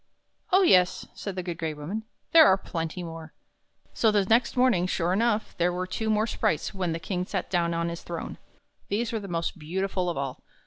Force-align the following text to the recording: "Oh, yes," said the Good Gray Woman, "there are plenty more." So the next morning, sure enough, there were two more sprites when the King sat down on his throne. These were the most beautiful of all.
"Oh, 0.51 0.63
yes," 0.63 1.05
said 1.13 1.35
the 1.35 1.43
Good 1.43 1.59
Gray 1.59 1.75
Woman, 1.75 2.05
"there 2.31 2.47
are 2.47 2.57
plenty 2.57 3.03
more." 3.03 3.33
So 3.93 4.09
the 4.09 4.25
next 4.25 4.57
morning, 4.57 4.87
sure 4.87 5.13
enough, 5.13 5.55
there 5.59 5.71
were 5.71 5.85
two 5.85 6.09
more 6.09 6.25
sprites 6.25 6.73
when 6.73 6.91
the 6.91 6.99
King 6.99 7.23
sat 7.23 7.51
down 7.51 7.75
on 7.75 7.89
his 7.89 8.01
throne. 8.01 8.39
These 8.87 9.11
were 9.11 9.19
the 9.19 9.27
most 9.27 9.59
beautiful 9.59 10.09
of 10.09 10.17
all. 10.17 10.41